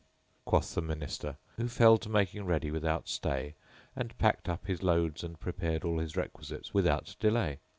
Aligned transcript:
quoth 0.45 0.73
the 0.73 0.81
Minister, 0.81 1.37
who 1.57 1.67
fell 1.67 1.95
to 1.99 2.09
making 2.09 2.43
ready 2.43 2.71
without 2.71 3.07
stay 3.07 3.53
and 3.95 4.17
packed 4.17 4.49
up 4.49 4.65
his 4.65 4.81
loads 4.81 5.23
and 5.23 5.39
prepared 5.39 5.83
all 5.83 5.99
his 5.99 6.17
requisites 6.17 6.73
without 6.73 7.15
delay. 7.19 7.59